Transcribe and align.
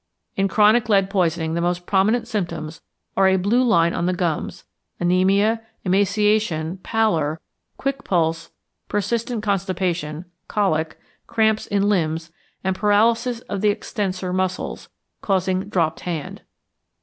In 0.35 0.47
chronic 0.47 0.89
lead 0.89 1.11
poisoning 1.11 1.53
the 1.53 1.61
most 1.61 1.85
prominent 1.85 2.27
symptoms 2.27 2.81
are 3.15 3.27
a 3.27 3.35
blue 3.35 3.63
line 3.63 3.93
on 3.93 4.07
the 4.07 4.15
gums, 4.15 4.63
anæmia, 4.99 5.59
emaciation, 5.85 6.77
pallor, 6.77 7.39
quick 7.77 8.03
pulse, 8.03 8.49
persistent 8.89 9.43
constipation, 9.43 10.25
colic, 10.47 10.99
cramps 11.27 11.67
in 11.67 11.87
limbs, 11.87 12.31
and 12.63 12.75
paralysis 12.75 13.41
of 13.41 13.61
the 13.61 13.69
extensor 13.69 14.33
muscles, 14.33 14.89
causing 15.21 15.69
'dropped 15.69 15.99
hand.' 15.99 16.41